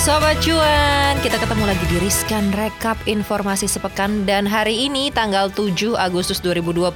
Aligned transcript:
Sobat 0.00 0.40
Cuan, 0.40 1.20
kita 1.20 1.36
ketemu 1.36 1.68
lagi 1.68 1.84
di 1.92 2.00
Riskan 2.00 2.56
Rekap 2.56 2.96
Informasi 3.04 3.68
Sepekan. 3.68 4.24
Dan 4.24 4.48
hari 4.48 4.88
ini 4.88 5.12
tanggal 5.12 5.52
7 5.52 5.92
Agustus 5.92 6.40
2020 6.40 6.88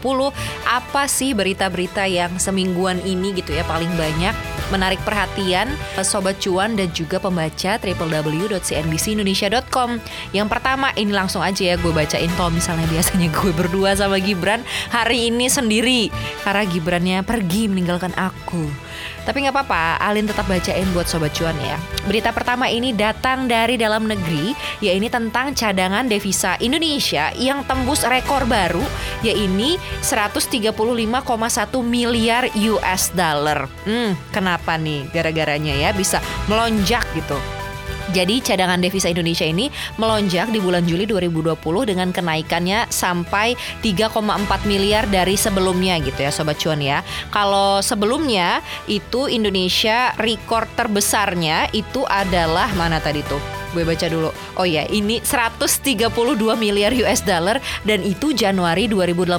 apa 0.64 1.04
sih 1.04 1.36
berita-berita 1.36 2.08
yang 2.08 2.32
semingguan 2.40 2.96
ini 3.04 3.36
gitu 3.36 3.52
ya 3.52 3.60
paling 3.68 3.92
banyak 4.00 4.32
menarik 4.72 4.96
perhatian 5.04 5.68
Sobat 6.00 6.40
Cuan 6.40 6.80
dan 6.80 6.88
juga 6.96 7.20
pembaca 7.20 7.76
www.cnbcindonesia.com 7.76 10.00
Yang 10.32 10.48
pertama 10.48 10.88
ini 10.96 11.12
langsung 11.12 11.44
aja 11.44 11.60
ya 11.60 11.76
gue 11.76 11.92
bacain 11.92 12.32
kalau 12.40 12.56
misalnya 12.56 12.88
biasanya 12.88 13.28
gue 13.28 13.52
berdua 13.52 14.00
sama 14.00 14.16
Gibran. 14.16 14.64
Hari 14.88 15.28
ini 15.28 15.52
sendiri 15.52 16.08
karena 16.40 16.64
Gibrannya 16.64 17.20
pergi 17.20 17.68
meninggalkan 17.68 18.16
aku 18.16 18.64
tapi 19.24 19.44
nggak 19.44 19.56
apa-apa, 19.56 19.98
Alin 20.04 20.28
tetap 20.28 20.44
bacain 20.44 20.84
buat 20.92 21.08
Sobat 21.08 21.32
Cuan 21.32 21.56
ya. 21.60 21.80
Berita 22.04 22.30
pertama 22.30 22.68
ini 22.68 22.92
datang 22.92 23.48
dari 23.48 23.80
dalam 23.80 24.04
negeri, 24.04 24.52
ya 24.84 24.92
ini 24.92 25.08
tentang 25.08 25.56
cadangan 25.56 26.04
devisa 26.04 26.60
Indonesia 26.60 27.32
yang 27.34 27.64
tembus 27.64 28.04
rekor 28.04 28.44
baru, 28.44 28.84
ya 29.24 29.32
ini 29.32 29.80
135,1 30.04 30.76
miliar 31.80 32.52
US 32.52 33.10
dollar. 33.16 33.66
Hmm, 33.88 34.12
kenapa 34.30 34.76
nih 34.76 35.08
gara-garanya 35.08 35.72
ya 35.72 35.90
bisa 35.96 36.20
melonjak 36.46 37.02
gitu? 37.16 37.63
Jadi 38.12 38.44
cadangan 38.44 38.82
devisa 38.82 39.08
Indonesia 39.08 39.46
ini 39.46 39.72
melonjak 39.96 40.52
di 40.52 40.60
bulan 40.60 40.84
Juli 40.84 41.08
2020 41.08 41.56
dengan 41.88 42.10
kenaikannya 42.10 42.90
sampai 42.92 43.56
3,4 43.80 44.68
miliar 44.68 45.08
dari 45.08 45.38
sebelumnya 45.38 45.96
gitu 46.02 46.20
ya 46.20 46.34
Sobat 46.34 46.60
Cuan 46.60 46.82
ya. 46.82 47.00
Kalau 47.30 47.80
sebelumnya 47.80 48.60
itu 48.90 49.30
Indonesia 49.30 50.12
rekor 50.20 50.68
terbesarnya 50.76 51.70
itu 51.72 52.02
adalah 52.04 52.68
mana 52.76 52.98
tadi 52.98 53.22
tuh? 53.24 53.53
Gue 53.74 53.82
baca 53.82 54.06
dulu. 54.06 54.30
Oh 54.56 54.64
ya, 54.64 54.86
ini 54.86 55.18
132 55.18 56.08
miliar 56.54 56.94
US 57.02 57.20
dollar 57.26 57.58
dan 57.82 58.00
itu 58.06 58.30
Januari 58.30 58.86
2018. 58.86 59.36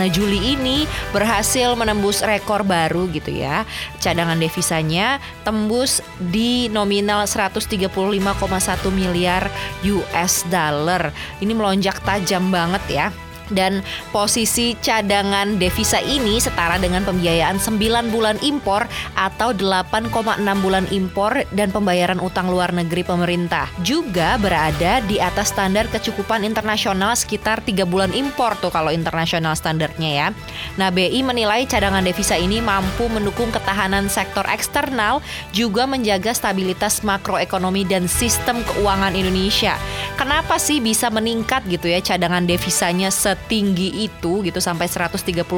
Nah, 0.00 0.08
Juli 0.08 0.56
ini 0.56 0.88
berhasil 1.12 1.76
menembus 1.76 2.24
rekor 2.24 2.64
baru 2.64 3.06
gitu 3.12 3.30
ya. 3.30 3.68
Cadangan 4.00 4.40
devisanya 4.40 5.20
tembus 5.44 6.00
di 6.18 6.72
nominal 6.72 7.28
135,1 7.28 7.92
miliar 8.90 9.46
US 9.84 10.48
dollar. 10.48 11.12
Ini 11.44 11.52
melonjak 11.52 12.00
tajam 12.02 12.48
banget 12.48 12.82
ya 12.88 13.08
dan 13.50 13.82
posisi 14.14 14.78
cadangan 14.78 15.58
devisa 15.58 15.98
ini 15.98 16.38
setara 16.38 16.78
dengan 16.78 17.02
pembiayaan 17.02 17.58
9 17.58 18.14
bulan 18.14 18.38
impor 18.44 18.86
atau 19.18 19.50
8,6 19.56 20.12
bulan 20.62 20.84
impor 20.94 21.42
dan 21.50 21.74
pembayaran 21.74 22.22
utang 22.22 22.52
luar 22.52 22.70
negeri 22.70 23.02
pemerintah. 23.02 23.66
Juga 23.82 24.36
berada 24.38 25.02
di 25.04 25.18
atas 25.18 25.50
standar 25.50 25.88
kecukupan 25.90 26.46
internasional 26.46 27.16
sekitar 27.18 27.64
3 27.64 27.82
bulan 27.88 28.12
impor 28.14 28.54
tuh 28.60 28.70
kalau 28.70 28.92
internasional 28.92 29.56
standarnya 29.56 30.10
ya. 30.10 30.28
Nah, 30.76 30.88
BI 30.92 31.20
menilai 31.24 31.64
cadangan 31.64 32.04
devisa 32.04 32.36
ini 32.36 32.60
mampu 32.60 33.08
mendukung 33.08 33.48
ketahanan 33.52 34.08
sektor 34.08 34.44
eksternal 34.48 35.24
juga 35.56 35.88
menjaga 35.88 36.32
stabilitas 36.32 37.00
makroekonomi 37.04 37.84
dan 37.88 38.08
sistem 38.08 38.60
keuangan 38.64 39.16
Indonesia. 39.16 39.76
Kenapa 40.16 40.60
sih 40.60 40.80
bisa 40.80 41.08
meningkat 41.08 41.64
gitu 41.68 41.88
ya 41.88 42.00
cadangan 42.00 42.44
devisanya 42.44 43.08
set 43.12 43.31
setinggi 43.32 44.04
itu 44.04 44.44
gitu 44.44 44.60
sampai 44.60 44.84
135,1 44.84 45.48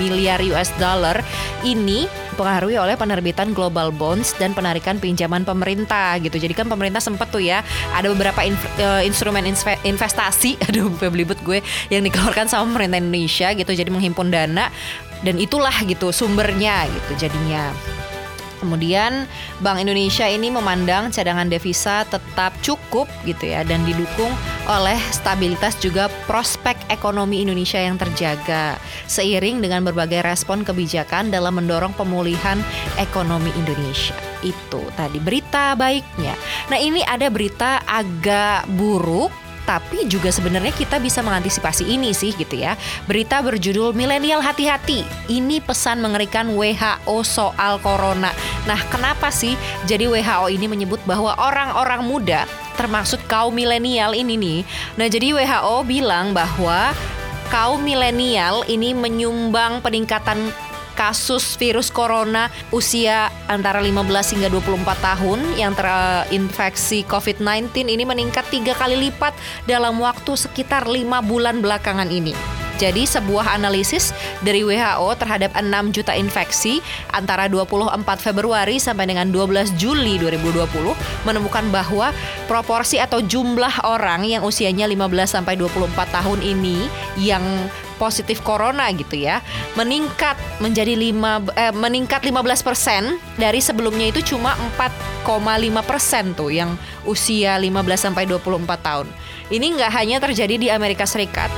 miliar 0.00 0.40
US 0.48 0.72
dollar 0.80 1.20
ini 1.60 2.08
dipengaruhi 2.34 2.74
oleh 2.80 2.98
penerbitan 2.98 3.54
global 3.54 3.94
bonds 3.94 4.34
dan 4.42 4.50
penarikan 4.56 4.98
pinjaman 4.98 5.46
pemerintah 5.46 6.18
gitu. 6.18 6.34
Jadi 6.34 6.50
kan 6.56 6.66
pemerintah 6.66 6.98
sempat 6.98 7.30
tuh 7.30 7.44
ya 7.44 7.62
ada 7.94 8.10
beberapa 8.10 8.42
in, 8.42 8.58
uh, 8.82 8.98
eh, 8.98 9.06
instrumen 9.06 9.46
investasi 9.86 10.58
aduh 10.66 10.90
belibet 10.98 11.38
gue 11.46 11.62
yang 11.92 12.02
dikeluarkan 12.02 12.50
sama 12.50 12.74
pemerintah 12.74 12.98
Indonesia 12.98 13.54
gitu 13.54 13.70
jadi 13.70 13.90
menghimpun 13.92 14.32
dana 14.32 14.72
dan 15.22 15.38
itulah 15.38 15.74
gitu 15.86 16.10
sumbernya 16.10 16.90
gitu 16.90 17.28
jadinya. 17.28 17.70
Kemudian 18.64 19.28
Bank 19.60 19.84
Indonesia 19.84 20.24
ini 20.24 20.48
memandang 20.48 21.12
cadangan 21.12 21.52
devisa 21.52 22.08
tetap 22.08 22.56
cukup 22.64 23.04
gitu 23.28 23.52
ya 23.52 23.60
dan 23.60 23.84
didukung 23.84 24.32
oleh 24.64 24.96
stabilitas 25.12 25.76
juga 25.76 26.08
prospek 26.24 26.88
ekonomi 26.88 27.44
Indonesia 27.44 27.76
yang 27.76 28.00
terjaga 28.00 28.80
seiring 29.04 29.60
dengan 29.60 29.84
berbagai 29.84 30.24
respon 30.24 30.64
kebijakan 30.64 31.28
dalam 31.28 31.60
mendorong 31.60 31.92
pemulihan 31.92 32.56
ekonomi 32.96 33.52
Indonesia. 33.60 34.16
Itu 34.40 34.88
tadi 34.96 35.20
berita 35.20 35.76
baiknya. 35.76 36.32
Nah, 36.72 36.80
ini 36.80 37.04
ada 37.04 37.28
berita 37.28 37.84
agak 37.84 38.64
buruk 38.72 39.43
tapi 39.64 40.04
juga 40.08 40.28
sebenarnya 40.28 40.72
kita 40.72 41.00
bisa 41.00 41.24
mengantisipasi 41.24 41.88
ini 41.88 42.12
sih 42.12 42.36
gitu 42.36 42.60
ya. 42.60 42.76
Berita 43.08 43.40
berjudul 43.40 43.96
Milenial 43.96 44.44
Hati-hati. 44.44 45.04
Ini 45.28 45.64
pesan 45.64 46.04
mengerikan 46.04 46.52
WHO 46.52 47.16
soal 47.24 47.80
corona. 47.80 48.30
Nah, 48.68 48.80
kenapa 48.92 49.32
sih 49.32 49.56
jadi 49.88 50.08
WHO 50.08 50.52
ini 50.52 50.68
menyebut 50.68 51.00
bahwa 51.08 51.36
orang-orang 51.40 52.04
muda 52.04 52.44
termasuk 52.74 53.22
kaum 53.30 53.54
milenial 53.54 54.12
ini 54.12 54.34
nih. 54.36 54.60
Nah, 55.00 55.06
jadi 55.08 55.32
WHO 55.32 55.86
bilang 55.86 56.34
bahwa 56.36 56.92
kaum 57.48 57.80
milenial 57.80 58.66
ini 58.66 58.92
menyumbang 58.92 59.78
peningkatan 59.78 60.50
kasus 61.04 61.60
virus 61.60 61.92
corona 61.92 62.48
usia 62.72 63.28
antara 63.44 63.84
15 63.84 64.40
hingga 64.40 64.48
24 64.48 64.88
tahun 65.04 65.40
yang 65.60 65.76
terinfeksi 65.76 67.04
COVID-19 67.04 67.84
ini 67.92 68.08
meningkat 68.08 68.48
tiga 68.48 68.72
kali 68.72 68.96
lipat 68.96 69.36
dalam 69.68 70.00
waktu 70.00 70.32
sekitar 70.32 70.88
lima 70.88 71.20
bulan 71.20 71.60
belakangan 71.60 72.08
ini. 72.08 72.32
Jadi 72.74 73.06
sebuah 73.06 73.54
analisis 73.54 74.10
dari 74.42 74.66
WHO 74.66 75.14
terhadap 75.14 75.54
6 75.54 75.94
juta 75.94 76.10
infeksi 76.16 76.82
antara 77.14 77.46
24 77.46 78.02
Februari 78.18 78.82
sampai 78.82 79.06
dengan 79.06 79.30
12 79.30 79.78
Juli 79.78 80.18
2020 80.18 80.66
menemukan 81.22 81.64
bahwa 81.70 82.10
proporsi 82.50 82.98
atau 82.98 83.22
jumlah 83.22 83.86
orang 83.86 84.26
yang 84.26 84.42
usianya 84.42 84.90
15 84.90 85.38
sampai 85.38 85.54
24 85.54 85.94
tahun 86.18 86.40
ini 86.42 86.90
yang 87.22 87.44
positif 87.96 88.42
corona 88.42 88.90
gitu 88.92 89.14
ya 89.14 89.40
meningkat 89.78 90.34
menjadi 90.58 90.94
5 90.98 91.54
eh, 91.54 91.74
meningkat 91.74 92.20
15 92.26 92.66
persen 92.66 93.02
dari 93.38 93.58
sebelumnya 93.62 94.10
itu 94.10 94.34
cuma 94.34 94.54
4,5 94.76 95.26
persen 95.82 96.24
tuh 96.34 96.50
yang 96.50 96.74
usia 97.06 97.56
15 97.56 97.72
sampai 98.10 98.24
24 98.26 98.64
tahun. 98.80 99.06
Ini 99.52 99.66
nggak 99.76 99.92
hanya 99.92 100.16
terjadi 100.20 100.54
di 100.56 100.68
Amerika 100.72 101.04
Serikat 101.04 101.52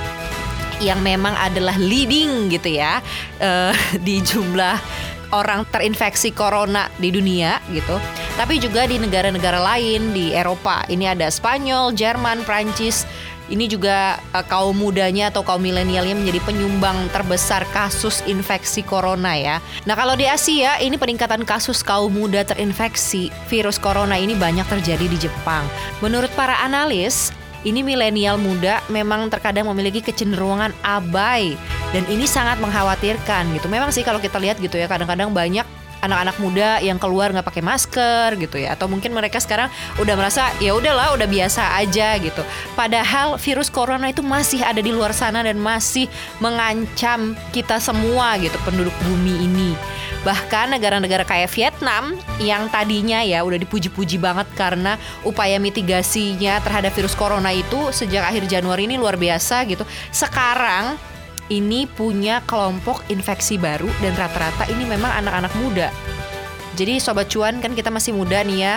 yang 0.82 1.00
memang 1.00 1.32
adalah 1.40 1.80
leading 1.80 2.52
gitu 2.52 2.76
ya 2.76 3.00
uh, 3.40 3.72
di 4.06 4.20
jumlah 4.20 4.76
orang 5.34 5.66
terinfeksi 5.66 6.30
corona 6.30 6.86
di 7.00 7.10
dunia 7.10 7.58
gitu. 7.74 7.98
Tapi 8.36 8.60
juga 8.60 8.86
di 8.86 9.00
negara-negara 9.00 9.58
lain 9.58 10.12
di 10.12 10.30
Eropa. 10.30 10.84
Ini 10.86 11.16
ada 11.16 11.26
Spanyol, 11.32 11.96
Jerman, 11.96 12.44
Prancis, 12.46 13.08
ini 13.46 13.70
juga 13.70 14.18
uh, 14.34 14.44
kaum 14.46 14.74
mudanya 14.74 15.30
atau 15.30 15.46
kaum 15.46 15.62
milenialnya 15.62 16.14
menjadi 16.18 16.40
penyumbang 16.42 17.08
terbesar 17.14 17.62
kasus 17.70 18.22
infeksi 18.26 18.82
corona 18.82 19.38
ya. 19.38 19.56
Nah 19.86 19.94
kalau 19.94 20.18
di 20.18 20.26
Asia 20.26 20.78
ini 20.82 20.98
peningkatan 20.98 21.46
kasus 21.46 21.82
kaum 21.82 22.10
muda 22.10 22.42
terinfeksi 22.42 23.30
virus 23.46 23.78
corona 23.78 24.18
ini 24.18 24.34
banyak 24.34 24.66
terjadi 24.66 25.06
di 25.06 25.18
Jepang. 25.18 25.66
Menurut 26.02 26.30
para 26.34 26.58
analis, 26.62 27.30
ini 27.66 27.82
milenial 27.82 28.38
muda 28.38 28.78
memang 28.86 29.26
terkadang 29.26 29.66
memiliki 29.66 29.98
kecenderungan 29.98 30.70
abai 30.86 31.58
dan 31.90 32.06
ini 32.06 32.26
sangat 32.26 32.62
mengkhawatirkan 32.62 33.50
gitu. 33.58 33.66
Memang 33.66 33.90
sih 33.90 34.06
kalau 34.06 34.22
kita 34.22 34.38
lihat 34.38 34.62
gitu 34.62 34.78
ya 34.78 34.86
kadang-kadang 34.86 35.34
banyak 35.34 35.66
anak-anak 36.06 36.36
muda 36.38 36.78
yang 36.80 36.96
keluar 36.96 37.34
nggak 37.34 37.46
pakai 37.46 37.62
masker 37.62 38.38
gitu 38.40 38.56
ya. 38.62 38.78
Atau 38.78 38.86
mungkin 38.86 39.12
mereka 39.12 39.42
sekarang 39.42 39.68
udah 39.98 40.14
merasa 40.14 40.48
ya 40.62 40.72
udahlah 40.72 41.12
udah 41.18 41.28
biasa 41.28 41.76
aja 41.82 42.16
gitu. 42.22 42.42
Padahal 42.78 43.36
virus 43.36 43.68
corona 43.68 44.08
itu 44.08 44.22
masih 44.22 44.62
ada 44.62 44.78
di 44.78 44.94
luar 44.94 45.12
sana 45.12 45.42
dan 45.42 45.58
masih 45.58 46.06
mengancam 46.38 47.34
kita 47.50 47.82
semua 47.82 48.38
gitu 48.38 48.56
penduduk 48.62 48.94
bumi 49.04 49.44
ini. 49.44 49.70
Bahkan 50.26 50.74
negara-negara 50.74 51.22
kayak 51.22 51.54
Vietnam 51.54 52.18
yang 52.42 52.66
tadinya 52.66 53.22
ya 53.22 53.46
udah 53.46 53.62
dipuji-puji 53.62 54.18
banget 54.18 54.50
karena 54.58 54.98
upaya 55.22 55.62
mitigasinya 55.62 56.58
terhadap 56.66 56.90
virus 56.98 57.14
corona 57.14 57.54
itu 57.54 57.94
sejak 57.94 58.26
akhir 58.26 58.50
Januari 58.50 58.90
ini 58.90 58.98
luar 58.98 59.14
biasa 59.14 59.62
gitu. 59.70 59.86
Sekarang 60.10 60.98
ini 61.48 61.86
punya 61.86 62.42
kelompok 62.44 63.06
infeksi 63.06 63.54
baru 63.56 63.86
dan 64.02 64.18
rata-rata 64.18 64.66
ini 64.66 64.82
memang 64.82 65.10
anak-anak 65.24 65.52
muda. 65.62 65.88
Jadi 66.76 67.00
sobat 67.00 67.32
cuan 67.32 67.62
kan 67.62 67.72
kita 67.72 67.88
masih 67.88 68.12
muda 68.12 68.42
nih 68.44 68.58
ya. 68.60 68.76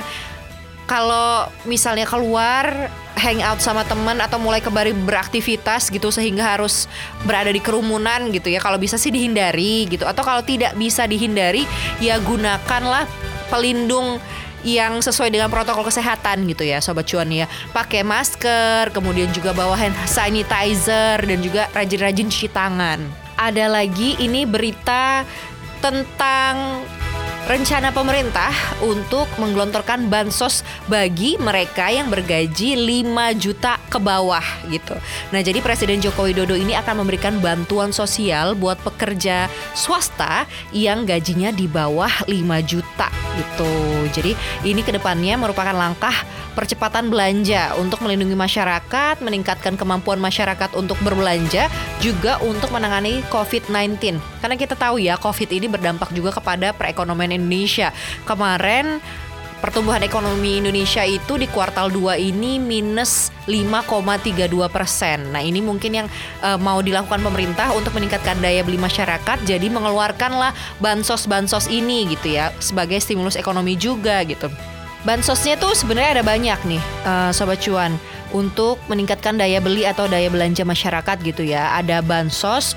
kalau 0.90 1.46
misalnya 1.70 2.10
keluar 2.10 2.90
hangout 3.14 3.62
sama 3.62 3.86
teman 3.86 4.18
atau 4.18 4.42
mulai 4.42 4.58
kembali 4.58 5.06
beraktivitas 5.06 5.94
gitu 5.94 6.10
sehingga 6.10 6.58
harus 6.58 6.90
berada 7.30 7.54
di 7.54 7.62
kerumunan 7.62 8.34
gitu 8.34 8.50
ya. 8.50 8.58
Kalau 8.58 8.82
bisa 8.82 8.98
sih 8.98 9.14
dihindari 9.14 9.86
gitu. 9.86 10.10
Atau 10.10 10.26
kalau 10.26 10.42
tidak 10.42 10.74
bisa 10.74 11.06
dihindari 11.06 11.70
ya 12.02 12.18
gunakanlah 12.18 13.06
pelindung 13.54 14.18
yang 14.64 15.00
sesuai 15.00 15.32
dengan 15.32 15.48
protokol 15.48 15.88
kesehatan 15.88 16.44
gitu 16.50 16.68
ya 16.68 16.84
sobat 16.84 17.08
cuan 17.08 17.30
ya. 17.32 17.48
Pakai 17.72 18.04
masker 18.04 18.92
kemudian 18.92 19.32
juga 19.32 19.56
bawa 19.56 19.76
hand 19.76 19.96
sanitizer 20.06 21.20
dan 21.24 21.40
juga 21.40 21.72
rajin-rajin 21.72 22.28
cuci 22.28 22.50
tangan. 22.52 23.00
Ada 23.40 23.72
lagi 23.72 24.20
ini 24.20 24.44
berita 24.44 25.24
tentang 25.80 26.84
rencana 27.50 27.90
pemerintah 27.90 28.54
untuk 28.86 29.26
menggelontorkan 29.42 30.06
bansos 30.06 30.62
bagi 30.86 31.34
mereka 31.42 31.90
yang 31.90 32.06
bergaji 32.14 32.78
5 32.78 33.42
juta 33.42 33.82
ke 33.90 33.98
bawah 33.98 34.46
gitu. 34.70 34.94
Nah, 35.34 35.42
jadi 35.42 35.58
Presiden 35.58 35.98
Joko 35.98 36.30
Widodo 36.30 36.54
ini 36.54 36.78
akan 36.78 37.02
memberikan 37.02 37.42
bantuan 37.42 37.90
sosial 37.90 38.54
buat 38.54 38.78
pekerja 38.86 39.50
swasta 39.74 40.46
yang 40.70 41.10
gajinya 41.10 41.50
di 41.50 41.66
bawah 41.66 42.30
5 42.30 42.38
juta 42.70 43.10
gitu. 43.42 43.74
Jadi, 44.14 44.38
ini 44.70 44.86
ke 44.86 44.94
depannya 44.94 45.34
merupakan 45.42 45.74
langkah 45.74 46.14
percepatan 46.54 47.10
belanja 47.10 47.74
untuk 47.82 48.04
melindungi 48.06 48.38
masyarakat, 48.38 49.26
meningkatkan 49.26 49.74
kemampuan 49.74 50.22
masyarakat 50.22 50.76
untuk 50.78 51.02
berbelanja, 51.02 51.66
juga 51.98 52.38
untuk 52.46 52.70
menangani 52.70 53.26
COVID-19. 53.34 54.20
Karena 54.44 54.56
kita 54.60 54.76
tahu 54.76 55.00
ya, 55.00 55.16
COVID 55.16 55.50
ini 55.56 55.72
berdampak 55.72 56.12
juga 56.12 56.36
kepada 56.36 56.76
perekonomian 56.76 57.39
Indonesia. 57.40 57.96
Kemarin 58.28 59.00
pertumbuhan 59.60 60.00
ekonomi 60.04 60.60
Indonesia 60.60 61.04
itu 61.04 61.36
di 61.36 61.48
kuartal 61.52 61.92
2 61.92 62.16
ini 62.20 62.58
minus 62.58 63.32
5,32 63.48 64.48
persen. 64.72 65.32
Nah 65.36 65.44
ini 65.44 65.60
mungkin 65.60 66.04
yang 66.04 66.08
uh, 66.44 66.56
mau 66.56 66.80
dilakukan 66.80 67.20
pemerintah 67.20 67.72
untuk 67.76 67.96
meningkatkan 67.96 68.40
daya 68.40 68.64
beli 68.64 68.80
masyarakat. 68.80 69.38
Jadi 69.44 69.68
mengeluarkanlah 69.68 70.56
bansos-bansos 70.80 71.68
ini 71.68 72.08
gitu 72.16 72.40
ya 72.40 72.56
sebagai 72.64 72.98
stimulus 73.04 73.36
ekonomi 73.36 73.76
juga 73.76 74.24
gitu. 74.24 74.48
Bansosnya 75.08 75.56
tuh 75.56 75.72
sebenarnya 75.72 76.20
ada 76.20 76.24
banyak 76.28 76.60
nih, 76.68 76.82
uh, 77.08 77.32
sobat 77.32 77.64
cuan, 77.64 77.96
untuk 78.36 78.76
meningkatkan 78.92 79.40
daya 79.40 79.64
beli 79.64 79.88
atau 79.88 80.12
daya 80.12 80.28
belanja 80.28 80.68
masyarakat 80.68 81.18
gitu 81.24 81.48
ya. 81.48 81.72
Ada 81.80 82.04
bansos 82.04 82.76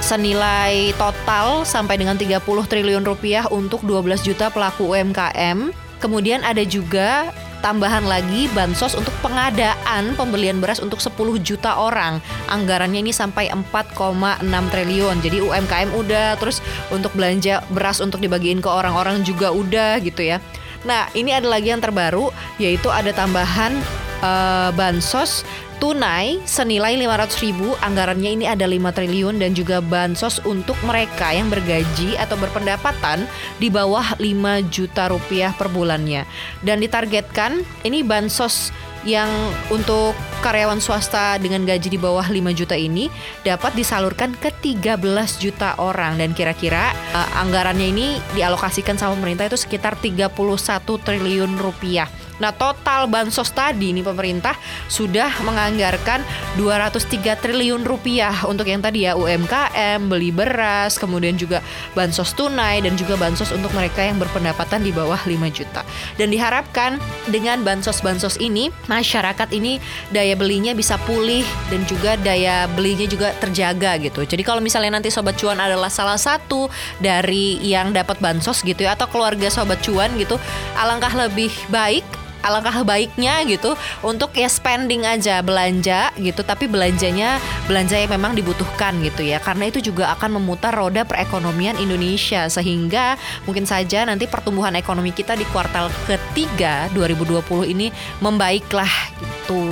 senilai 0.00 0.92
total 0.96 1.64
sampai 1.66 2.00
dengan 2.00 2.16
30 2.16 2.42
triliun 2.42 3.04
rupiah 3.04 3.48
untuk 3.48 3.82
12 3.82 4.22
juta 4.22 4.52
pelaku 4.52 4.92
UMKM. 4.92 5.72
Kemudian 5.96 6.44
ada 6.44 6.60
juga 6.62 7.32
tambahan 7.64 8.04
lagi 8.04 8.46
bansos 8.52 8.94
untuk 8.94 9.10
pengadaan 9.24 10.14
pembelian 10.14 10.60
beras 10.60 10.78
untuk 10.78 11.00
10 11.02 11.40
juta 11.42 11.74
orang. 11.80 12.20
Anggarannya 12.52 13.02
ini 13.02 13.10
sampai 13.10 13.50
4,6 13.50 14.44
triliun. 14.70 15.16
Jadi 15.24 15.42
UMKM 15.42 15.90
udah, 15.96 16.36
terus 16.38 16.60
untuk 16.92 17.10
belanja 17.16 17.64
beras 17.72 17.98
untuk 17.98 18.20
dibagiin 18.22 18.62
ke 18.62 18.68
orang-orang 18.70 19.24
juga 19.26 19.50
udah 19.50 19.98
gitu 20.04 20.22
ya. 20.22 20.38
Nah, 20.86 21.10
ini 21.18 21.34
ada 21.34 21.50
lagi 21.50 21.74
yang 21.74 21.82
terbaru 21.82 22.30
yaitu 22.62 22.86
ada 22.92 23.10
tambahan 23.10 23.74
uh, 24.22 24.70
bansos 24.78 25.42
tunai 25.76 26.40
senilai 26.48 26.96
500 26.96 27.44
ribu 27.44 27.76
anggarannya 27.84 28.40
ini 28.40 28.44
ada 28.48 28.64
5 28.64 28.80
triliun 28.96 29.36
dan 29.40 29.52
juga 29.52 29.84
bansos 29.84 30.40
untuk 30.48 30.76
mereka 30.82 31.32
yang 31.32 31.52
bergaji 31.52 32.16
atau 32.16 32.36
berpendapatan 32.40 33.28
di 33.60 33.68
bawah 33.68 34.16
5 34.16 34.72
juta 34.72 35.12
rupiah 35.12 35.52
per 35.52 35.68
bulannya 35.68 36.24
dan 36.64 36.80
ditargetkan 36.80 37.60
ini 37.84 38.00
bansos 38.00 38.72
yang 39.06 39.30
untuk 39.70 40.18
karyawan 40.42 40.82
swasta 40.82 41.38
dengan 41.38 41.62
gaji 41.62 41.94
di 41.94 41.96
bawah 41.96 42.26
5 42.26 42.34
juta 42.58 42.74
ini 42.74 43.06
dapat 43.46 43.78
disalurkan 43.78 44.34
ke 44.34 44.50
13 44.50 44.98
juta 45.38 45.78
orang 45.78 46.18
dan 46.18 46.34
kira-kira 46.34 46.90
uh, 47.14 47.40
anggarannya 47.46 47.94
ini 47.94 48.06
dialokasikan 48.34 48.98
sama 48.98 49.14
pemerintah 49.14 49.46
itu 49.46 49.56
sekitar 49.56 49.94
31 50.02 50.34
triliun 50.82 51.54
rupiah. 51.54 52.10
Nah, 52.36 52.52
total 52.52 53.08
bansos 53.08 53.48
tadi 53.52 53.96
nih 53.96 54.04
pemerintah 54.04 54.56
sudah 54.92 55.40
menganggarkan 55.40 56.20
203 56.60 57.36
triliun 57.40 57.82
rupiah 57.84 58.32
untuk 58.44 58.68
yang 58.68 58.84
tadi 58.84 59.08
ya 59.08 59.16
UMKM, 59.16 60.08
beli 60.08 60.32
beras, 60.32 61.00
kemudian 61.00 61.36
juga 61.40 61.64
bansos 61.96 62.36
tunai 62.36 62.84
dan 62.84 62.96
juga 62.96 63.16
bansos 63.16 63.52
untuk 63.52 63.72
mereka 63.72 64.04
yang 64.04 64.20
berpendapatan 64.20 64.84
di 64.84 64.92
bawah 64.92 65.18
5 65.20 65.32
juta. 65.48 65.82
Dan 66.20 66.28
diharapkan 66.28 67.00
dengan 67.28 67.64
bansos-bansos 67.64 68.36
ini 68.40 68.68
masyarakat 68.88 69.48
ini 69.56 69.80
daya 70.12 70.36
belinya 70.36 70.76
bisa 70.76 71.00
pulih 71.08 71.44
dan 71.72 71.84
juga 71.88 72.20
daya 72.20 72.68
belinya 72.72 73.08
juga 73.08 73.32
terjaga 73.40 73.96
gitu. 74.00 74.24
Jadi 74.24 74.42
kalau 74.44 74.60
misalnya 74.60 75.00
nanti 75.00 75.08
sobat 75.08 75.40
cuan 75.40 75.56
adalah 75.56 75.88
salah 75.88 76.20
satu 76.20 76.68
dari 77.00 77.60
yang 77.64 77.96
dapat 77.96 78.20
bansos 78.20 78.60
gitu 78.60 78.84
ya 78.84 78.92
atau 78.92 79.08
keluarga 79.08 79.48
sobat 79.48 79.80
cuan 79.80 80.12
gitu, 80.20 80.36
alangkah 80.76 81.12
lebih 81.12 81.52
baik 81.72 82.04
alangkah 82.46 82.86
baiknya 82.86 83.42
gitu 83.44 83.74
untuk 84.06 84.32
ya 84.38 84.46
spending 84.46 85.02
aja 85.04 85.42
belanja 85.42 86.14
gitu. 86.16 86.40
Tapi 86.46 86.70
belanjanya 86.70 87.42
belanja 87.66 87.98
yang 87.98 88.12
memang 88.14 88.38
dibutuhkan 88.38 88.96
gitu 89.02 89.26
ya. 89.26 89.42
Karena 89.42 89.68
itu 89.68 89.82
juga 89.82 90.14
akan 90.14 90.38
memutar 90.40 90.72
roda 90.72 91.02
perekonomian 91.02 91.76
Indonesia. 91.76 92.46
Sehingga 92.46 93.18
mungkin 93.44 93.66
saja 93.66 94.06
nanti 94.06 94.30
pertumbuhan 94.30 94.78
ekonomi 94.78 95.10
kita 95.10 95.34
di 95.34 95.44
kuartal 95.50 95.90
ketiga 96.06 96.86
2020 96.94 97.74
ini 97.74 97.90
membaiklah 98.22 98.90
gitu 99.18 99.64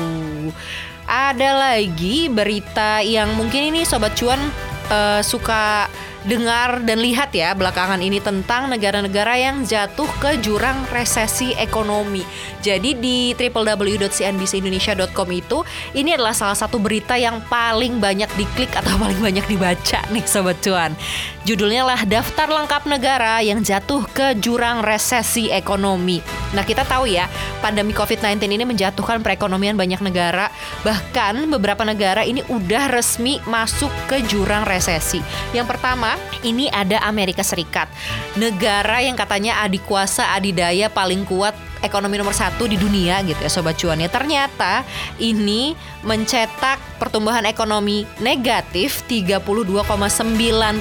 ada 1.05 1.51
lagi 1.53 2.33
berita 2.33 3.05
yang 3.05 3.37
mungkin 3.37 3.73
ini 3.73 3.85
sobat 3.85 4.17
cuan 4.17 4.41
uh, 4.89 5.21
suka 5.21 5.89
dengar 6.25 6.81
dan 6.83 7.01
lihat 7.05 7.31
ya 7.37 7.53
belakangan 7.53 8.01
ini 8.01 8.19
tentang 8.21 8.73
negara-negara 8.73 9.37
yang 9.37 9.65
jatuh 9.65 10.09
ke 10.21 10.41
jurang 10.41 10.85
resesi 10.89 11.53
ekonomi. 11.57 12.25
Jadi 12.65 12.97
di 12.97 13.37
www.cnbcindonesia.com 13.37 15.29
itu 15.33 15.61
ini 15.93 16.17
adalah 16.17 16.33
salah 16.33 16.57
satu 16.57 16.81
berita 16.81 17.15
yang 17.21 17.45
paling 17.47 18.01
banyak 18.01 18.29
diklik 18.35 18.73
atau 18.73 18.97
paling 19.03 19.21
banyak 19.21 19.45
dibaca 19.45 20.01
nih 20.11 20.25
sobat 20.25 20.59
cuan. 20.65 20.97
Judulnya 21.45 21.85
lah 21.85 22.01
daftar 22.09 22.49
lengkap 22.49 22.89
negara 22.89 23.45
yang 23.45 23.61
jatuh 23.61 24.01
ke 24.17 24.33
jurang 24.41 24.81
resesi 24.81 25.53
ekonomi. 25.53 26.25
Nah 26.57 26.65
kita 26.65 26.89
tahu 26.89 27.05
ya 27.05 27.29
pandemi 27.61 27.93
COVID-19 27.93 28.49
ini 28.49 28.65
menjatuhkan 28.65 29.21
perekonomian 29.21 29.77
banyak 29.77 30.01
negara. 30.01 30.49
Bahkan 30.89 31.45
beberapa 31.53 31.85
negara 31.85 32.25
ini 32.25 32.41
udah 32.49 32.89
resmi 32.89 33.45
masuk 33.45 33.93
ke 34.09 34.25
jurang 34.25 34.65
resesi. 34.65 35.21
Yang 35.53 35.77
pertama 35.77 36.17
ini 36.41 36.73
ada 36.73 37.05
Amerika 37.05 37.45
Serikat. 37.45 37.93
Negara 38.41 39.05
yang 39.05 39.13
katanya 39.13 39.61
adik 39.69 39.85
kuasa 39.85 40.33
adidaya 40.33 40.89
paling 40.89 41.29
kuat 41.29 41.53
ekonomi 41.85 42.17
nomor 42.17 42.33
satu 42.33 42.65
di 42.65 42.81
dunia 42.81 43.21
gitu 43.23 43.39
ya 43.39 43.51
sobat 43.53 43.77
cuannya. 43.77 44.09
Ternyata 44.09 44.83
ini 45.21 45.77
mencetak 46.03 46.81
pertumbuhan 46.99 47.45
ekonomi 47.45 48.09
negatif 48.19 49.05
32,9 49.07 49.45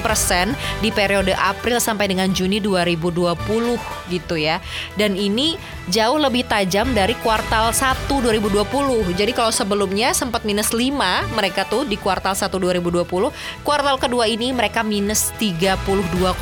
persen 0.00 0.56
di 0.80 0.88
periode 0.88 1.36
April 1.36 1.78
sampai 1.78 2.08
dengan 2.08 2.32
Juni 2.32 2.58
2020 2.58 4.10
gitu 4.10 4.34
ya. 4.34 4.58
Dan 4.96 5.14
ini 5.14 5.60
jauh 5.92 6.16
lebih 6.16 6.48
tajam 6.48 6.96
dari 6.96 7.12
kuartal 7.20 7.68
1 7.68 8.08
2020 8.08 8.64
jadi 9.12 9.32
kalau 9.36 9.52
sebelumnya 9.52 10.16
sempat 10.16 10.48
minus 10.48 10.72
5 10.72 10.88
mereka 11.36 11.68
tuh 11.68 11.84
di 11.84 12.00
kuartal 12.00 12.32
1 12.32 12.48
2020 12.48 13.04
kuartal 13.60 14.00
kedua 14.00 14.24
ini 14.24 14.48
mereka 14.56 14.80
minus 14.80 15.28
32,9 15.36 16.40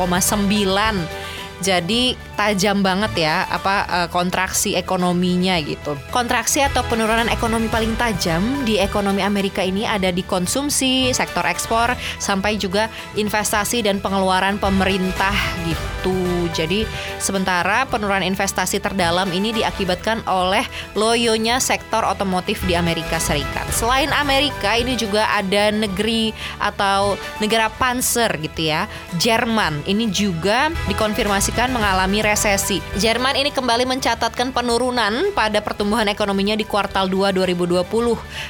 jadi 1.63 2.19
tajam 2.35 2.83
banget 2.83 3.31
ya 3.31 3.47
apa 3.47 3.87
uh, 3.87 4.09
kontraksi 4.11 4.75
ekonominya 4.75 5.63
gitu. 5.63 5.95
Kontraksi 6.11 6.61
atau 6.67 6.83
penurunan 6.91 7.31
ekonomi 7.31 7.71
paling 7.71 7.95
tajam 7.95 8.67
di 8.67 8.83
ekonomi 8.83 9.23
Amerika 9.23 9.63
ini 9.63 9.87
ada 9.87 10.11
di 10.11 10.27
konsumsi, 10.27 11.15
sektor 11.15 11.47
ekspor 11.47 11.95
sampai 12.19 12.59
juga 12.59 12.91
investasi 13.15 13.87
dan 13.87 14.03
pengeluaran 14.03 14.59
pemerintah 14.59 15.33
gitu. 15.71 16.19
Jadi 16.53 16.85
sementara 17.23 17.87
penurunan 17.87 18.27
investasi 18.27 18.83
terdalam 18.83 19.31
ini 19.31 19.55
diakibatkan 19.55 20.27
oleh 20.27 20.67
loyonya 20.99 21.63
sektor 21.63 22.03
otomotif 22.03 22.61
di 22.67 22.75
Amerika 22.75 23.17
Serikat. 23.23 23.65
Selain 23.71 24.11
Amerika 24.13 24.75
ini 24.77 24.99
juga 24.99 25.31
ada 25.31 25.71
negeri 25.71 26.35
atau 26.59 27.15
negara 27.39 27.71
panzer 27.71 28.29
gitu 28.43 28.69
ya. 28.69 28.91
Jerman 29.17 29.87
ini 29.87 30.11
juga 30.11 30.75
dikonfirmasi 30.91 31.52
diproyeksikan 31.53 31.77
mengalami 31.77 32.25
resesi. 32.25 32.81
Jerman 32.97 33.37
ini 33.37 33.53
kembali 33.53 33.85
mencatatkan 33.85 34.57
penurunan 34.57 35.37
pada 35.37 35.61
pertumbuhan 35.61 36.09
ekonominya 36.09 36.57
di 36.57 36.65
kuartal 36.65 37.13
2 37.13 37.29
2020. 37.29 37.85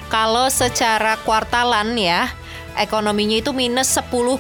Kalau 0.07 0.47
secara 0.47 1.19
kuartalan 1.27 1.99
ya, 1.99 2.31
ekonominya 2.79 3.41
itu 3.41 3.51
minus 3.53 3.93
10,1 3.97 4.39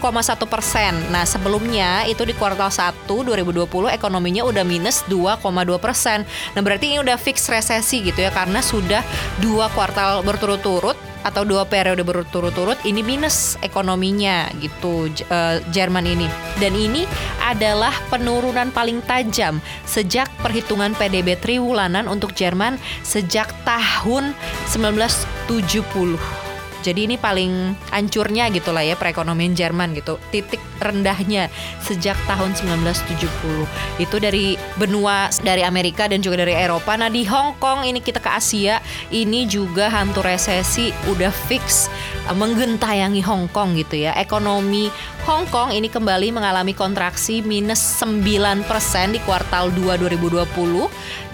persen. 0.48 0.92
Nah 1.12 1.24
sebelumnya 1.28 2.04
itu 2.08 2.24
di 2.24 2.32
kuartal 2.36 2.72
1 2.72 3.06
2020 3.06 3.68
ekonominya 3.92 4.42
udah 4.46 4.64
minus 4.64 5.04
2,2 5.08 5.78
persen. 5.78 6.24
Nah 6.54 6.60
berarti 6.60 6.96
ini 6.96 6.98
udah 7.00 7.16
fix 7.20 7.48
resesi 7.48 8.02
gitu 8.04 8.22
ya 8.24 8.30
karena 8.32 8.64
sudah 8.64 9.04
dua 9.40 9.68
kuartal 9.72 10.24
berturut-turut 10.24 11.12
atau 11.22 11.46
dua 11.46 11.62
periode 11.66 12.02
berturut-turut 12.02 12.78
ini 12.82 13.00
minus 13.00 13.54
ekonominya 13.62 14.50
gitu 14.58 15.06
uh, 15.30 15.62
Jerman 15.70 16.06
ini 16.06 16.26
dan 16.58 16.74
ini 16.74 17.06
adalah 17.46 17.94
penurunan 18.10 18.74
paling 18.74 19.00
tajam 19.06 19.62
sejak 19.86 20.26
perhitungan 20.42 20.98
PDB 20.98 21.38
triwulanan 21.38 22.10
untuk 22.10 22.34
Jerman 22.34 22.76
sejak 23.06 23.48
tahun 23.62 24.34
1970 24.66 26.41
jadi 26.82 27.06
ini 27.06 27.16
paling 27.16 27.78
hancurnya 27.94 28.50
gitu 28.50 28.74
lah 28.74 28.82
ya 28.82 28.98
perekonomian 28.98 29.54
Jerman 29.54 29.94
gitu. 29.94 30.18
Titik 30.34 30.60
rendahnya 30.82 31.46
sejak 31.82 32.18
tahun 32.26 32.54
1970. 32.58 34.02
Itu 34.02 34.16
dari 34.18 34.58
benua 34.76 35.30
dari 35.42 35.62
Amerika 35.62 36.10
dan 36.10 36.18
juga 36.18 36.42
dari 36.42 36.54
Eropa. 36.58 36.98
Nah 36.98 37.08
di 37.08 37.22
Hong 37.28 37.56
Kong 37.62 37.86
ini 37.86 38.02
kita 38.02 38.18
ke 38.18 38.30
Asia, 38.30 38.82
ini 39.14 39.46
juga 39.46 39.86
hantu 39.92 40.26
resesi 40.26 40.90
udah 41.06 41.30
fix 41.30 41.86
uh, 42.26 42.34
menggentayangi 42.34 43.22
Hong 43.22 43.46
Kong 43.52 43.78
gitu 43.78 44.02
ya. 44.08 44.16
Ekonomi 44.18 44.90
Hong 45.22 45.46
Kong 45.54 45.70
ini 45.70 45.86
kembali 45.86 46.34
mengalami 46.34 46.74
kontraksi 46.74 47.46
minus 47.46 47.78
9% 48.02 48.66
di 49.14 49.22
kuartal 49.22 49.70
2 49.70 49.94
2020 50.02 50.50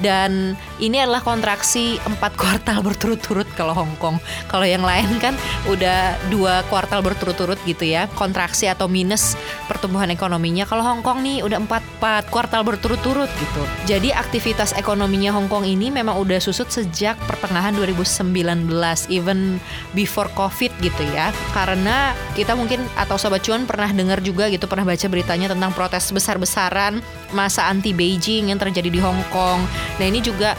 dan 0.04 0.52
ini 0.76 1.00
adalah 1.00 1.24
kontraksi 1.24 1.96
4 1.96 2.20
kuartal 2.36 2.84
berturut-turut 2.84 3.48
kalau 3.56 3.72
Hong 3.72 3.96
Kong. 3.96 4.20
Kalau 4.52 4.68
yang 4.68 4.84
lain 4.84 5.16
kan 5.16 5.32
udah 5.64 6.20
dua 6.28 6.60
kuartal 6.68 7.00
berturut-turut 7.00 7.56
gitu 7.64 7.88
ya 7.88 8.10
kontraksi 8.12 8.68
atau 8.68 8.90
minus 8.90 9.37
pertumbuhan 9.66 10.10
ekonominya. 10.12 10.64
Kalau 10.64 10.84
Hong 10.84 11.02
Kong 11.04 11.22
nih 11.22 11.44
udah 11.44 11.58
empat 11.60 11.82
empat 11.98 12.30
kuartal 12.30 12.62
berturut-turut 12.62 13.26
gitu. 13.26 13.62
Jadi 13.90 14.14
aktivitas 14.14 14.74
ekonominya 14.78 15.34
Hong 15.34 15.50
Kong 15.50 15.66
ini 15.66 15.90
memang 15.90 16.18
udah 16.18 16.38
susut 16.38 16.70
sejak 16.70 17.18
pertengahan 17.26 17.74
2019 17.74 18.70
even 19.10 19.58
before 19.98 20.30
COVID 20.38 20.70
gitu 20.78 21.02
ya. 21.10 21.34
Karena 21.50 22.14
kita 22.38 22.54
mungkin 22.54 22.86
atau 22.94 23.18
sobat 23.18 23.42
cuan 23.42 23.66
pernah 23.66 23.90
dengar 23.90 24.22
juga 24.22 24.46
gitu 24.46 24.70
pernah 24.70 24.86
baca 24.86 25.06
beritanya 25.10 25.50
tentang 25.50 25.74
protes 25.74 26.10
besar-besaran 26.14 27.02
masa 27.34 27.66
anti 27.66 27.90
Beijing 27.90 28.54
yang 28.54 28.58
terjadi 28.62 28.88
di 28.88 29.00
Hong 29.02 29.20
Kong. 29.34 29.66
Nah 29.98 30.06
ini 30.06 30.22
juga 30.22 30.54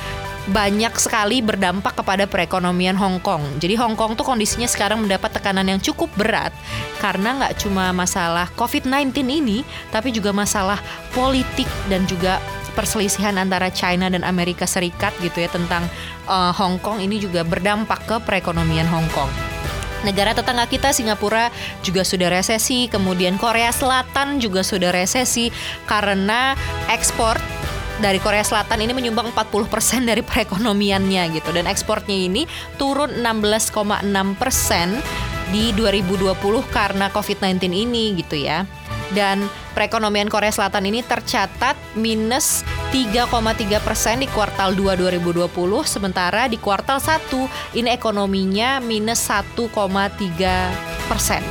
banyak 0.47 0.95
sekali 0.95 1.43
berdampak 1.43 1.99
kepada 1.99 2.23
perekonomian 2.23 2.95
Hong 2.95 3.19
Kong. 3.19 3.43
Jadi 3.59 3.75
Hong 3.75 3.99
Kong 3.99 4.15
tuh 4.15 4.23
kondisinya 4.23 4.65
sekarang 4.65 5.03
mendapat 5.03 5.35
tekanan 5.35 5.67
yang 5.67 5.81
cukup 5.83 6.07
berat 6.15 6.55
karena 7.03 7.35
nggak 7.35 7.59
cuma 7.59 7.91
masalah 7.91 8.47
COVID-19 8.55 9.11
ini, 9.27 9.67
tapi 9.91 10.15
juga 10.15 10.31
masalah 10.31 10.79
politik 11.11 11.67
dan 11.91 12.07
juga 12.07 12.39
perselisihan 12.73 13.35
antara 13.35 13.67
China 13.67 14.07
dan 14.07 14.23
Amerika 14.23 14.63
Serikat 14.63 15.11
gitu 15.19 15.43
ya 15.43 15.51
tentang 15.51 15.83
uh, 16.31 16.55
Hong 16.55 16.79
Kong 16.79 17.03
ini 17.03 17.19
juga 17.19 17.43
berdampak 17.43 18.07
ke 18.07 18.15
perekonomian 18.23 18.87
Hong 18.87 19.09
Kong. 19.11 19.27
Negara 19.99 20.31
tetangga 20.31 20.63
kita 20.63 20.95
Singapura 20.95 21.51
juga 21.83 22.07
sudah 22.07 22.31
resesi, 22.31 22.87
kemudian 22.87 23.35
Korea 23.35 23.67
Selatan 23.75 24.39
juga 24.39 24.63
sudah 24.63 24.95
resesi 24.95 25.51
karena 25.83 26.55
ekspor 26.87 27.35
dari 27.99 28.19
Korea 28.23 28.43
Selatan 28.43 28.79
ini 28.79 28.95
menyumbang 28.95 29.35
40% 29.35 30.07
dari 30.07 30.23
perekonomiannya 30.23 31.35
gitu 31.35 31.51
dan 31.51 31.67
ekspornya 31.67 32.15
ini 32.31 32.47
turun 32.79 33.11
16,6% 33.19 34.07
di 35.51 35.75
2020 35.75 36.35
karena 36.71 37.11
COVID-19 37.11 37.59
ini 37.69 38.15
gitu 38.19 38.39
ya. 38.39 38.63
Dan 39.09 39.49
perekonomian 39.73 40.29
Korea 40.29 40.53
Selatan 40.53 40.85
ini 40.85 41.01
tercatat 41.01 41.73
minus 41.97 42.61
3,3 42.93 43.81
persen 43.81 44.21
di 44.21 44.29
kuartal 44.29 44.77
2 44.77 45.01
2020, 45.01 45.49
sementara 45.85 46.45
di 46.45 46.61
kuartal 46.61 47.01
1 47.01 47.77
ini 47.77 47.89
ekonominya 47.89 48.77
minus 48.77 49.25
1,3 49.25 51.09
persen. 51.09 51.41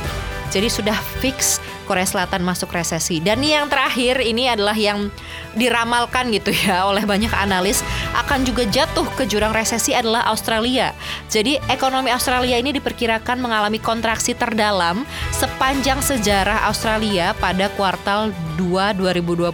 Jadi 0.49 0.67
sudah 0.71 0.95
fix 1.19 1.61
Korea 1.89 2.05
Selatan 2.05 2.45
masuk 2.45 2.69
resesi. 2.69 3.17
Dan 3.17 3.41
yang 3.41 3.65
terakhir 3.65 4.21
ini 4.21 4.45
adalah 4.45 4.77
yang 4.77 5.09
diramalkan 5.57 6.29
gitu 6.29 6.53
ya 6.53 6.85
oleh 6.89 7.01
banyak 7.09 7.33
analis 7.33 7.81
akan 8.13 8.45
juga 8.45 8.69
jatuh 8.69 9.09
ke 9.17 9.25
jurang 9.25 9.49
resesi 9.49 9.97
adalah 9.97 10.29
Australia. 10.29 10.93
Jadi 11.33 11.57
ekonomi 11.65 12.13
Australia 12.13 12.61
ini 12.61 12.69
diperkirakan 12.77 13.41
mengalami 13.41 13.81
kontraksi 13.81 14.37
terdalam 14.37 15.01
sepanjang 15.33 15.97
sejarah 16.05 16.69
Australia 16.69 17.33
pada 17.41 17.73
kuartal 17.73 18.29
2 18.61 18.93
2020. 19.01 19.49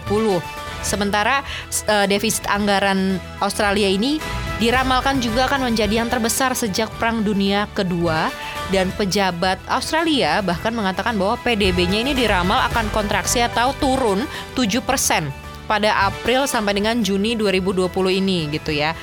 Sementara 0.84 1.40
uh, 1.88 2.04
defisit 2.04 2.44
anggaran 2.52 3.18
Australia 3.40 3.88
ini 3.88 4.20
diramalkan 4.56 5.20
juga 5.20 5.44
akan 5.48 5.72
menjadi 5.72 6.00
yang 6.04 6.08
terbesar 6.08 6.56
sejak 6.56 6.88
Perang 6.96 7.20
Dunia 7.20 7.68
Kedua 7.76 8.32
dan 8.72 8.90
pejabat 8.96 9.60
Australia 9.68 10.40
bahkan 10.40 10.72
mengatakan 10.74 11.14
bahwa 11.14 11.38
PDB-nya 11.44 12.02
ini 12.02 12.12
diramal 12.16 12.64
akan 12.72 12.88
kontraksi 12.90 13.44
atau 13.44 13.76
turun 13.78 14.24
7% 14.58 15.46
pada 15.66 16.08
April 16.08 16.46
sampai 16.46 16.78
dengan 16.78 17.02
Juni 17.02 17.34
2020 17.34 17.90
ini 18.22 18.48
gitu 18.54 18.72
ya. 18.72 18.94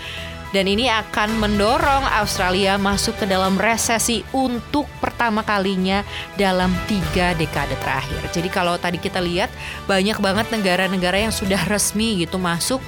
Dan 0.53 0.69
ini 0.69 0.85
akan 0.85 1.41
mendorong 1.41 2.05
Australia 2.21 2.77
masuk 2.77 3.17
ke 3.17 3.25
dalam 3.25 3.57
resesi 3.57 4.21
untuk 4.37 4.85
pertama 5.01 5.41
kalinya 5.41 6.05
dalam 6.37 6.69
tiga 6.85 7.33
dekade 7.33 7.73
terakhir. 7.81 8.21
Jadi 8.29 8.53
kalau 8.53 8.77
tadi 8.77 9.01
kita 9.01 9.17
lihat 9.17 9.49
banyak 9.89 10.13
banget 10.21 10.53
negara-negara 10.53 11.25
yang 11.25 11.33
sudah 11.33 11.57
resmi 11.65 12.21
gitu 12.21 12.37
masuk 12.37 12.85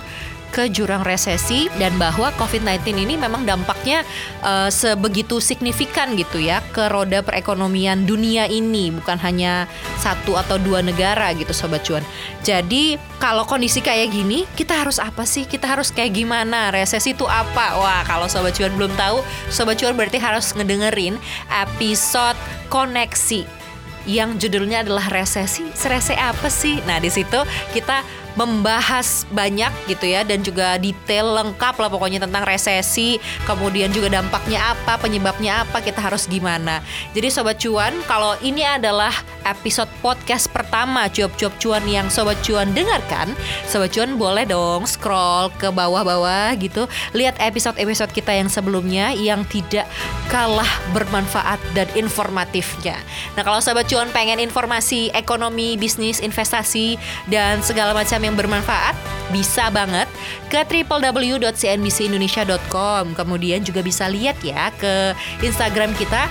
ke 0.56 0.72
jurang 0.72 1.04
resesi 1.04 1.68
dan 1.76 2.00
bahwa 2.00 2.32
COVID-19 2.40 2.96
ini 2.96 3.20
memang 3.20 3.44
dampaknya 3.44 4.08
uh, 4.40 4.72
sebegitu 4.72 5.44
signifikan 5.44 6.16
gitu 6.16 6.40
ya 6.40 6.64
ke 6.72 6.88
roda 6.88 7.20
perekonomian 7.20 8.08
dunia 8.08 8.48
ini 8.48 8.88
bukan 8.96 9.20
hanya 9.20 9.68
satu 10.00 10.40
atau 10.40 10.56
dua 10.56 10.80
negara 10.80 11.36
gitu 11.36 11.52
sobat 11.52 11.84
cuan. 11.84 12.08
Jadi 12.48 12.96
kalau 13.20 13.44
kondisi 13.44 13.84
kayak 13.84 14.16
gini 14.16 14.48
kita 14.56 14.80
harus 14.80 14.96
apa 14.96 15.28
sih? 15.28 15.44
Kita 15.44 15.68
harus 15.68 15.92
kayak 15.92 16.16
gimana? 16.16 16.72
Resesi 16.72 17.12
itu 17.12 17.28
apa? 17.28 17.76
Wah, 17.76 18.08
kalau 18.08 18.32
sobat 18.32 18.56
cuan 18.56 18.72
belum 18.80 18.96
tahu, 18.96 19.20
sobat 19.52 19.76
cuan 19.76 20.00
berarti 20.00 20.24
harus 20.24 20.56
ngedengerin 20.56 21.20
episode 21.52 22.40
koneksi 22.72 23.66
yang 24.06 24.38
judulnya 24.38 24.86
adalah 24.86 25.10
resesi. 25.10 25.66
Serese 25.74 26.14
apa 26.16 26.48
sih? 26.48 26.80
Nah, 26.86 27.02
di 27.02 27.10
situ 27.10 27.42
kita 27.74 28.06
membahas 28.36 29.24
banyak 29.32 29.72
gitu 29.88 30.12
ya 30.12 30.22
dan 30.28 30.44
juga 30.44 30.76
detail 30.76 31.40
lengkap 31.42 31.76
lah 31.80 31.90
pokoknya 31.90 32.20
tentang 32.24 32.44
resesi, 32.44 33.18
kemudian 33.48 33.90
juga 33.96 34.12
dampaknya 34.12 34.76
apa, 34.76 35.00
penyebabnya 35.00 35.64
apa, 35.64 35.80
kita 35.80 36.04
harus 36.04 36.28
gimana. 36.28 36.84
Jadi 37.16 37.28
sobat 37.32 37.58
cuan, 37.64 37.96
kalau 38.06 38.36
ini 38.44 38.68
adalah 38.68 39.12
episode 39.48 39.88
podcast 40.04 40.52
pertama 40.52 41.08
cuap-cuap 41.08 41.56
cuan 41.58 41.84
yang 41.88 42.12
sobat 42.12 42.36
cuan 42.44 42.76
dengarkan, 42.76 43.32
sobat 43.66 43.96
cuan 43.96 44.20
boleh 44.20 44.44
dong 44.44 44.84
scroll 44.84 45.48
ke 45.56 45.72
bawah-bawah 45.72 46.52
gitu, 46.60 46.92
lihat 47.16 47.40
episode-episode 47.40 48.12
kita 48.12 48.36
yang 48.36 48.52
sebelumnya 48.52 49.16
yang 49.16 49.48
tidak 49.48 49.88
kalah 50.28 50.68
bermanfaat 50.92 51.62
dan 51.72 51.88
informatifnya. 51.96 53.00
Nah, 53.40 53.48
kalau 53.48 53.64
sobat 53.64 53.88
cuan 53.88 54.12
pengen 54.12 54.44
informasi 54.44 55.14
ekonomi, 55.16 55.80
bisnis, 55.80 56.20
investasi 56.20 57.00
dan 57.32 57.64
segala 57.64 57.96
macam 57.96 58.25
yang 58.26 58.36
bermanfaat 58.36 58.96
bisa 59.30 59.70
banget 59.74 60.08
ke 60.50 60.64
www.cnbcindonesia.com. 60.66 63.16
Kemudian 63.18 63.64
juga 63.66 63.82
bisa 63.82 64.08
lihat 64.10 64.44
ya 64.46 64.72
ke 64.76 65.14
Instagram 65.42 65.94
kita 65.98 66.30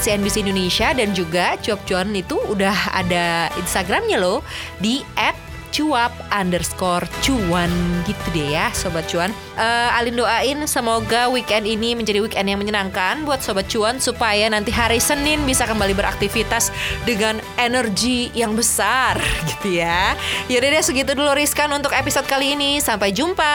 @cnbcindonesia 0.00 0.94
dan 0.96 1.14
juga 1.16 1.56
cuap-cuan 1.60 2.14
itu 2.16 2.38
udah 2.48 2.76
ada 2.96 3.48
Instagramnya 3.60 4.18
loh 4.20 4.42
di 4.80 5.04
cuap 5.74 6.14
underscore 6.30 7.02
cuan 7.18 7.66
gitu 8.06 8.22
deh 8.30 8.54
ya 8.54 8.70
sobat 8.70 9.10
cuan. 9.10 9.34
Uh, 9.58 9.98
Alin 9.98 10.14
doain 10.14 10.58
semoga 10.70 11.26
weekend 11.26 11.66
ini 11.66 11.98
menjadi 11.98 12.22
weekend 12.22 12.46
yang 12.46 12.62
menyenangkan 12.62 13.26
buat 13.26 13.42
sobat 13.42 13.66
cuan 13.66 13.98
supaya 13.98 14.46
nanti 14.46 14.70
hari 14.70 15.02
Senin 15.02 15.42
bisa 15.42 15.66
kembali 15.66 15.98
beraktivitas 15.98 16.70
dengan 17.02 17.42
energi 17.58 18.30
yang 18.38 18.54
besar 18.54 19.18
gitu 19.50 19.82
ya. 19.82 20.14
Yaudah 20.46 20.78
deh 20.78 20.84
segitu 20.86 21.18
dulu 21.18 21.34
Riskan 21.34 21.74
untuk 21.74 21.90
episode 21.90 22.30
kali 22.30 22.54
ini. 22.54 22.78
Sampai 22.78 23.10
jumpa 23.10 23.54